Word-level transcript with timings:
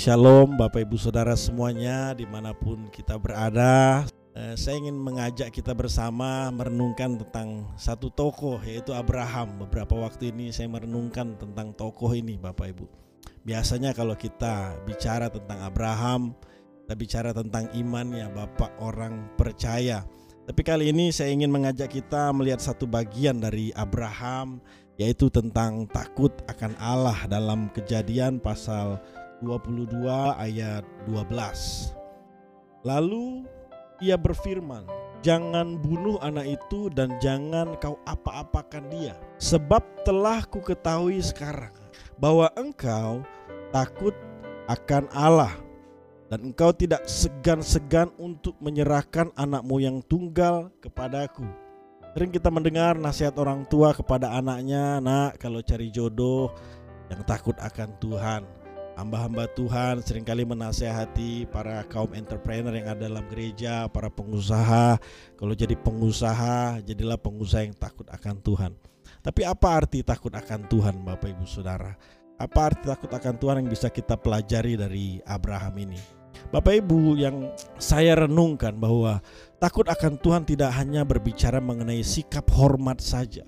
Shalom 0.00 0.56
Bapak 0.56 0.88
Ibu 0.88 0.96
Saudara 0.96 1.36
semuanya 1.36 2.16
di 2.16 2.24
mana 2.24 2.56
pun 2.56 2.88
kita 2.88 3.20
berada. 3.20 4.08
Eh, 4.32 4.56
Saya 4.56 4.80
ingin 4.80 4.96
mengajak 4.96 5.52
kita 5.52 5.76
bersama 5.76 6.48
merenungkan 6.48 7.20
tentang 7.20 7.68
satu 7.76 8.08
tokoh 8.08 8.56
yaitu 8.64 8.96
Abraham. 8.96 9.60
Beberapa 9.60 10.00
waktu 10.00 10.32
ini 10.32 10.56
saya 10.56 10.72
merenungkan 10.72 11.36
tentang 11.36 11.76
tokoh 11.76 12.16
ini 12.16 12.40
Bapak 12.40 12.72
Ibu. 12.72 12.88
Biasanya 13.44 13.92
kalau 13.92 14.16
kita 14.16 14.72
bicara 14.88 15.28
tentang 15.28 15.60
Abraham 15.68 16.32
Kita 16.80 16.96
bicara 16.96 17.30
tentang 17.36 17.68
imannya 17.76 18.32
Bapak 18.32 18.80
orang 18.80 19.36
percaya. 19.36 20.00
Tapi 20.48 20.64
kali 20.64 20.96
ini 20.96 21.12
saya 21.12 21.28
ingin 21.28 21.52
mengajak 21.52 21.92
kita 21.92 22.32
melihat 22.32 22.64
satu 22.64 22.88
bagian 22.88 23.36
dari 23.36 23.68
Abraham 23.76 24.64
Yaitu 24.96 25.28
tentang 25.28 25.84
takut 25.92 26.32
akan 26.48 26.72
Allah 26.80 27.20
dalam 27.28 27.68
kejadian 27.76 28.40
pasal 28.40 28.96
22 29.40 30.04
ayat 30.36 30.84
12. 31.08 31.96
Lalu 32.84 33.44
ia 34.00 34.16
berfirman, 34.16 34.88
"Jangan 35.20 35.76
bunuh 35.80 36.16
anak 36.24 36.60
itu 36.60 36.88
dan 36.92 37.16
jangan 37.20 37.76
kau 37.76 38.00
apa-apakan 38.08 38.88
dia, 38.88 39.16
sebab 39.36 39.84
telah 40.04 40.44
ku 40.48 40.64
ketahui 40.64 41.20
sekarang 41.20 41.72
bahwa 42.16 42.48
engkau 42.56 43.20
takut 43.68 44.16
akan 44.68 45.08
Allah 45.12 45.52
dan 46.32 46.52
engkau 46.52 46.72
tidak 46.72 47.04
segan-segan 47.04 48.08
untuk 48.16 48.56
menyerahkan 48.60 49.28
anakmu 49.36 49.80
yang 49.80 50.00
tunggal 50.04 50.72
kepadaku." 50.80 51.44
Sering 52.10 52.34
kita 52.34 52.50
mendengar 52.50 52.98
nasihat 52.98 53.38
orang 53.38 53.62
tua 53.70 53.94
kepada 53.94 54.34
anaknya, 54.34 54.98
"Nak, 54.98 55.38
kalau 55.38 55.62
cari 55.62 55.92
jodoh 55.94 56.50
yang 57.06 57.22
takut 57.22 57.54
akan 57.60 57.94
Tuhan." 58.02 58.59
Hamba-hamba 58.98 59.46
Tuhan 59.52 60.00
sering 60.02 60.26
kali 60.26 60.42
menasehati 60.42 61.46
para 61.50 61.82
kaum 61.86 62.10
entrepreneur 62.16 62.72
yang 62.74 62.90
ada 62.90 63.06
dalam 63.06 63.24
gereja, 63.28 63.86
para 63.90 64.08
pengusaha. 64.08 64.98
Kalau 65.36 65.54
jadi 65.54 65.76
pengusaha, 65.78 66.82
jadilah 66.82 67.18
pengusaha 67.20 67.66
yang 67.66 67.76
takut 67.76 68.06
akan 68.10 68.38
Tuhan. 68.40 68.72
Tapi 69.20 69.42
apa 69.44 69.68
arti 69.68 70.00
takut 70.00 70.32
akan 70.32 70.66
Tuhan, 70.66 71.04
Bapak 71.04 71.28
Ibu 71.28 71.44
Saudara? 71.44 71.92
Apa 72.40 72.72
arti 72.72 72.88
takut 72.88 73.12
akan 73.12 73.34
Tuhan 73.36 73.56
yang 73.60 73.68
bisa 73.68 73.92
kita 73.92 74.16
pelajari 74.16 74.80
dari 74.80 75.20
Abraham 75.28 75.76
ini? 75.76 76.00
Bapak 76.48 76.80
Ibu 76.80 77.20
yang 77.20 77.52
saya 77.76 78.24
renungkan 78.24 78.80
bahwa 78.80 79.20
takut 79.60 79.84
akan 79.86 80.16
Tuhan 80.16 80.42
tidak 80.48 80.72
hanya 80.72 81.04
berbicara 81.04 81.60
mengenai 81.60 82.00
sikap 82.00 82.48
hormat 82.48 82.98
saja 83.04 83.44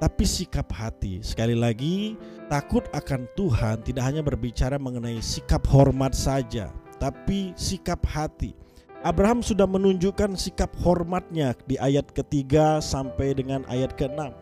tapi 0.00 0.24
sikap 0.24 0.72
hati. 0.72 1.20
Sekali 1.20 1.52
lagi, 1.52 2.16
takut 2.48 2.88
akan 2.96 3.28
Tuhan 3.36 3.84
tidak 3.84 4.04
hanya 4.08 4.24
berbicara 4.24 4.80
mengenai 4.80 5.20
sikap 5.20 5.62
hormat 5.68 6.16
saja, 6.16 6.72
tapi 6.96 7.52
sikap 7.54 8.00
hati. 8.08 8.56
Abraham 9.04 9.44
sudah 9.44 9.64
menunjukkan 9.64 10.36
sikap 10.36 10.72
hormatnya 10.80 11.56
di 11.64 11.76
ayat 11.80 12.08
ketiga 12.12 12.80
sampai 12.80 13.32
dengan 13.36 13.64
ayat 13.68 13.96
keenam. 13.96 14.32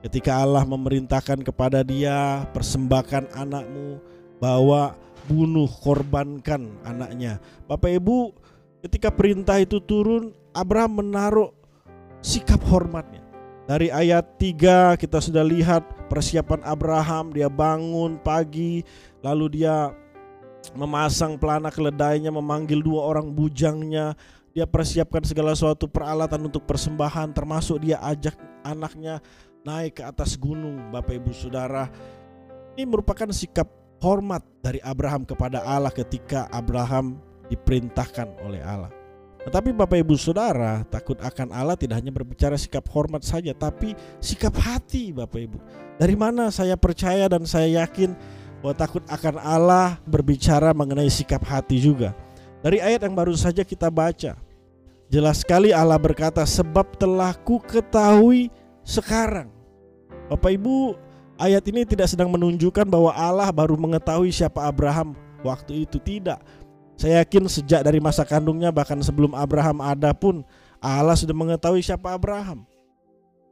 Ketika 0.00 0.40
Allah 0.40 0.64
memerintahkan 0.64 1.44
kepada 1.44 1.84
dia, 1.84 2.48
persembahkan 2.56 3.28
anakmu, 3.36 4.00
bawa 4.40 4.96
bunuh, 5.28 5.68
korbankan 5.68 6.72
anaknya. 6.88 7.36
Bapak 7.68 8.00
Ibu, 8.00 8.32
ketika 8.88 9.12
perintah 9.12 9.60
itu 9.60 9.76
turun, 9.84 10.32
Abraham 10.56 11.04
menaruh 11.04 11.52
sikap 12.24 12.64
hormatnya. 12.72 13.19
Dari 13.70 13.86
ayat 13.86 14.34
3 14.34 14.98
kita 14.98 15.22
sudah 15.22 15.46
lihat 15.46 15.86
persiapan 16.10 16.58
Abraham, 16.66 17.30
dia 17.30 17.46
bangun 17.46 18.18
pagi, 18.18 18.82
lalu 19.22 19.62
dia 19.62 19.94
memasang 20.74 21.38
pelana 21.38 21.70
keledainya, 21.70 22.34
memanggil 22.34 22.82
dua 22.82 23.06
orang 23.06 23.30
bujangnya, 23.30 24.18
dia 24.50 24.66
persiapkan 24.66 25.22
segala 25.22 25.54
suatu 25.54 25.86
peralatan 25.86 26.50
untuk 26.50 26.66
persembahan, 26.66 27.30
termasuk 27.30 27.86
dia 27.86 28.02
ajak 28.02 28.34
anaknya 28.66 29.22
naik 29.62 29.98
ke 29.98 30.02
atas 30.02 30.34
gunung, 30.34 30.90
Bapak 30.90 31.22
Ibu 31.22 31.30
Saudara. 31.30 31.86
Ini 32.74 32.90
merupakan 32.90 33.30
sikap 33.30 33.70
hormat 34.02 34.42
dari 34.58 34.82
Abraham 34.82 35.22
kepada 35.22 35.62
Allah 35.62 35.94
ketika 35.94 36.50
Abraham 36.50 37.22
diperintahkan 37.46 38.34
oleh 38.42 38.66
Allah. 38.66 38.99
Tetapi 39.40 39.72
Bapak 39.72 39.96
Ibu 40.04 40.20
Saudara, 40.20 40.84
takut 40.84 41.16
akan 41.16 41.48
Allah 41.56 41.72
tidak 41.72 41.96
hanya 41.96 42.12
berbicara 42.12 42.60
sikap 42.60 42.84
hormat 42.92 43.24
saja, 43.24 43.56
tapi 43.56 43.96
sikap 44.20 44.52
hati 44.60 45.16
Bapak 45.16 45.40
Ibu. 45.40 45.58
Dari 45.96 46.12
mana 46.12 46.52
saya 46.52 46.76
percaya 46.76 47.24
dan 47.24 47.48
saya 47.48 47.80
yakin 47.80 48.12
bahwa 48.60 48.74
takut 48.76 49.00
akan 49.08 49.40
Allah 49.40 49.96
berbicara 50.04 50.76
mengenai 50.76 51.08
sikap 51.08 51.40
hati 51.40 51.80
juga. 51.80 52.12
Dari 52.60 52.84
ayat 52.84 53.08
yang 53.08 53.16
baru 53.16 53.32
saja 53.32 53.64
kita 53.64 53.88
baca, 53.88 54.36
jelas 55.08 55.40
sekali 55.40 55.72
Allah 55.72 55.96
berkata, 55.96 56.44
sebab 56.44 56.92
telah 57.00 57.32
ku 57.40 57.56
ketahui 57.56 58.52
sekarang. 58.84 59.48
Bapak 60.28 60.52
Ibu, 60.52 61.00
ayat 61.40 61.64
ini 61.72 61.88
tidak 61.88 62.12
sedang 62.12 62.28
menunjukkan 62.28 62.84
bahwa 62.84 63.08
Allah 63.16 63.48
baru 63.48 63.80
mengetahui 63.80 64.28
siapa 64.28 64.68
Abraham 64.68 65.16
waktu 65.40 65.88
itu, 65.88 65.96
tidak 65.96 66.44
saya 67.00 67.24
yakin 67.24 67.48
sejak 67.48 67.80
dari 67.80 67.96
masa 67.96 68.28
kandungnya 68.28 68.68
bahkan 68.68 69.00
sebelum 69.00 69.32
Abraham 69.32 69.80
ada 69.80 70.12
pun 70.12 70.44
Allah 70.84 71.16
sudah 71.16 71.32
mengetahui 71.32 71.80
siapa 71.80 72.12
Abraham. 72.12 72.68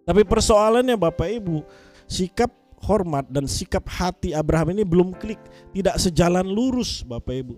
Tapi 0.04 0.20
persoalannya 0.20 1.00
Bapak 1.00 1.32
Ibu, 1.32 1.64
sikap 2.04 2.52
hormat 2.84 3.24
dan 3.32 3.48
sikap 3.48 3.88
hati 3.88 4.36
Abraham 4.36 4.76
ini 4.76 4.84
belum 4.84 5.16
klik, 5.16 5.40
tidak 5.72 5.96
sejalan 5.96 6.44
lurus 6.44 7.00
Bapak 7.08 7.40
Ibu. 7.40 7.56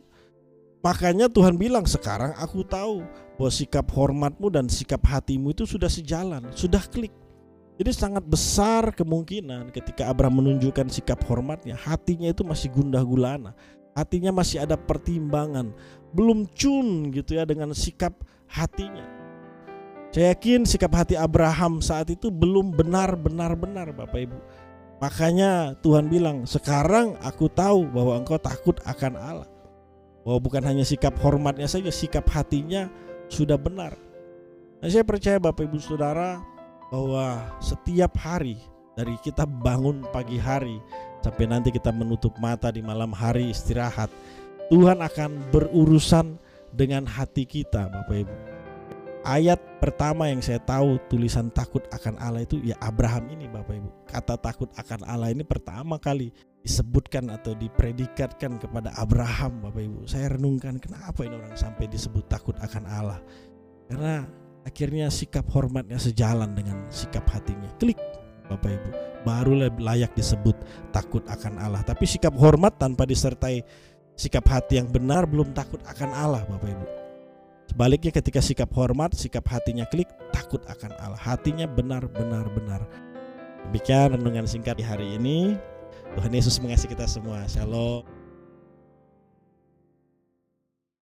Makanya 0.79 1.27
Tuhan 1.27 1.59
bilang 1.59 1.83
sekarang 1.83 2.39
aku 2.39 2.63
tahu 2.63 3.03
bahwa 3.35 3.51
sikap 3.51 3.91
hormatmu 3.91 4.47
dan 4.47 4.71
sikap 4.71 5.03
hatimu 5.03 5.51
itu 5.51 5.67
sudah 5.67 5.91
sejalan, 5.91 6.47
sudah 6.55 6.87
klik. 6.87 7.11
Jadi 7.83 7.91
sangat 7.91 8.23
besar 8.23 8.95
kemungkinan 8.95 9.75
ketika 9.75 10.07
Abraham 10.07 10.39
menunjukkan 10.39 10.87
sikap 10.87 11.19
hormatnya, 11.27 11.75
hatinya 11.75 12.31
itu 12.31 12.47
masih 12.47 12.71
gundah 12.71 13.03
gulana, 13.03 13.59
hatinya 13.95 14.31
masih 14.35 14.63
ada 14.63 14.79
pertimbangan, 14.79 15.75
belum 16.15 16.47
cun 16.55 17.11
gitu 17.15 17.39
ya 17.39 17.45
dengan 17.47 17.75
sikap 17.75 18.15
hatinya. 18.51 19.07
Saya 20.11 20.35
yakin 20.35 20.67
sikap 20.67 20.91
hati 20.91 21.15
Abraham 21.15 21.79
saat 21.79 22.11
itu 22.11 22.35
belum 22.35 22.75
benar-benar 22.75 23.55
benar 23.55 23.95
Bapak 23.95 24.21
Ibu. 24.27 24.39
Makanya 24.99 25.79
Tuhan 25.81 26.11
bilang, 26.11 26.45
"Sekarang 26.51 27.15
aku 27.23 27.47
tahu 27.47 27.87
bahwa 27.87 28.19
engkau 28.19 28.37
takut 28.37 28.77
akan 28.83 29.15
Allah." 29.15 29.51
Bahwa 30.27 30.39
bukan 30.43 30.67
hanya 30.67 30.83
sikap 30.85 31.15
hormatnya 31.23 31.71
saja, 31.71 31.89
sikap 31.95 32.27
hatinya 32.29 32.91
sudah 33.31 33.57
benar. 33.57 33.97
Nah, 34.83 34.89
saya 34.91 35.07
percaya 35.07 35.39
Bapak 35.39 35.71
Ibu 35.71 35.79
Saudara 35.81 36.43
bahwa 36.91 37.57
setiap 37.63 38.19
hari 38.19 38.59
dari 38.99 39.15
kita 39.23 39.47
bangun 39.47 40.05
pagi 40.11 40.37
hari 40.37 40.83
sampai 41.21 41.45
nanti 41.49 41.69
kita 41.73 41.93
menutup 41.93 42.37
mata 42.41 42.73
di 42.73 42.81
malam 42.81 43.13
hari 43.13 43.53
istirahat, 43.53 44.09
Tuhan 44.69 45.03
akan 45.03 45.51
berurusan 45.51 46.39
dengan 46.71 47.05
hati 47.05 47.45
kita, 47.45 47.91
Bapak 47.91 48.17
Ibu. 48.27 48.37
Ayat 49.21 49.61
pertama 49.85 50.33
yang 50.33 50.41
saya 50.41 50.57
tahu 50.65 50.97
tulisan 51.13 51.53
takut 51.53 51.85
akan 51.93 52.17
Allah 52.17 52.41
itu 52.41 52.57
ya 52.65 52.73
Abraham 52.81 53.29
ini 53.29 53.53
Bapak 53.53 53.77
Ibu. 53.77 53.91
Kata 54.09 54.41
takut 54.41 54.73
akan 54.81 55.05
Allah 55.05 55.29
ini 55.29 55.45
pertama 55.45 56.01
kali 56.01 56.33
disebutkan 56.65 57.29
atau 57.29 57.53
dipredikatkan 57.53 58.57
kepada 58.57 58.97
Abraham 58.97 59.61
Bapak 59.61 59.83
Ibu. 59.85 60.09
Saya 60.09 60.41
renungkan 60.41 60.81
kenapa 60.81 61.21
ini 61.29 61.37
orang 61.37 61.53
sampai 61.53 61.85
disebut 61.93 62.33
takut 62.33 62.57
akan 62.65 62.85
Allah. 62.89 63.21
Karena 63.93 64.25
akhirnya 64.65 65.13
sikap 65.13 65.45
hormatnya 65.53 66.01
sejalan 66.01 66.57
dengan 66.57 66.89
sikap 66.89 67.29
hatinya. 67.29 67.69
Klik 67.77 68.01
Bapak 68.49 68.73
Ibu. 68.73 69.10
Baru 69.21 69.53
layak 69.57 70.17
disebut 70.17 70.57
takut 70.91 71.25
akan 71.29 71.61
Allah. 71.61 71.85
Tapi 71.85 72.09
sikap 72.09 72.33
hormat 72.37 72.81
tanpa 72.81 73.05
disertai 73.05 73.61
sikap 74.17 74.45
hati 74.49 74.77
yang 74.77 74.89
benar 74.89 75.25
belum 75.25 75.57
takut 75.57 75.81
akan 75.89 76.11
Allah 76.13 76.43
Bapak 76.45 76.69
Ibu. 76.69 76.87
Sebaliknya 77.71 78.11
ketika 78.11 78.43
sikap 78.43 78.69
hormat, 78.75 79.15
sikap 79.15 79.47
hatinya 79.47 79.87
klik, 79.87 80.11
takut 80.35 80.61
akan 80.67 80.91
Allah. 80.99 81.21
Hatinya 81.21 81.71
benar-benar 81.71 82.51
benar. 82.51 82.83
Demikian 83.71 84.19
renungan 84.19 84.45
singkat 84.45 84.77
di 84.77 84.85
hari 84.85 85.15
ini. 85.15 85.55
Tuhan 86.19 86.35
Yesus 86.35 86.59
mengasihi 86.59 86.91
kita 86.91 87.07
semua. 87.07 87.47
Shalom. 87.47 88.20